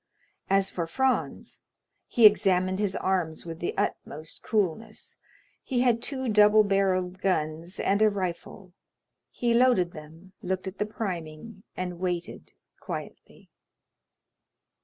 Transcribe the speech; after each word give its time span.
As 0.49 0.71
for 0.71 0.87
Franz, 0.87 1.61
he 2.07 2.25
examined 2.25 2.79
his 2.79 2.95
arms 2.95 3.45
with 3.45 3.59
the 3.59 3.77
utmost 3.77 4.41
coolness; 4.41 5.15
he 5.61 5.81
had 5.81 6.01
two 6.01 6.27
double 6.27 6.63
barrelled 6.63 7.19
guns 7.21 7.79
and 7.79 8.01
a 8.01 8.09
rifle; 8.09 8.73
he 9.29 9.53
loaded 9.53 9.91
them, 9.91 10.33
looked 10.41 10.65
at 10.65 10.79
the 10.79 10.87
priming, 10.87 11.61
and 11.77 11.99
waited 11.99 12.53
quietly. 12.79 13.51